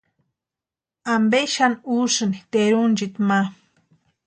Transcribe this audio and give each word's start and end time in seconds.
¿Ampe 1.15 1.41
xani 1.55 1.77
úsïni 1.99 2.37
tʼerunchiti 2.51 3.19
ma? 3.27 3.39